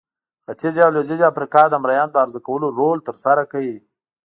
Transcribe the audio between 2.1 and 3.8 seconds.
د عرضه کولو رول ترسره کړ.